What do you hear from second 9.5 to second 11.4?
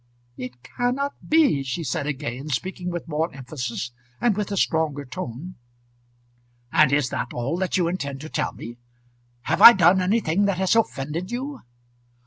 I done anything that has offended